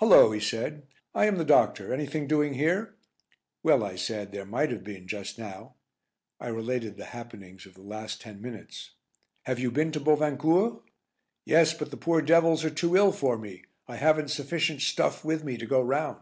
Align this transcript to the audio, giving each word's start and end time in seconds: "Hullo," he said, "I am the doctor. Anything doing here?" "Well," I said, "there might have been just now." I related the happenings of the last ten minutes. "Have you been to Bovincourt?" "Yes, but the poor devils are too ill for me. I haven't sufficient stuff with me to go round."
"Hullo," 0.00 0.32
he 0.32 0.40
said, 0.40 0.88
"I 1.14 1.26
am 1.26 1.36
the 1.36 1.44
doctor. 1.44 1.94
Anything 1.94 2.26
doing 2.26 2.54
here?" 2.54 2.96
"Well," 3.62 3.84
I 3.84 3.94
said, 3.94 4.32
"there 4.32 4.44
might 4.44 4.72
have 4.72 4.82
been 4.82 5.06
just 5.06 5.38
now." 5.38 5.76
I 6.40 6.48
related 6.48 6.96
the 6.96 7.04
happenings 7.14 7.66
of 7.66 7.74
the 7.74 7.82
last 7.82 8.20
ten 8.20 8.42
minutes. 8.42 8.94
"Have 9.42 9.60
you 9.60 9.70
been 9.70 9.92
to 9.92 10.00
Bovincourt?" 10.00 10.82
"Yes, 11.44 11.72
but 11.72 11.92
the 11.92 11.96
poor 11.96 12.20
devils 12.20 12.64
are 12.64 12.70
too 12.70 12.96
ill 12.96 13.12
for 13.12 13.38
me. 13.38 13.62
I 13.86 13.94
haven't 13.94 14.32
sufficient 14.32 14.82
stuff 14.82 15.24
with 15.24 15.44
me 15.44 15.56
to 15.58 15.66
go 15.66 15.80
round." 15.80 16.18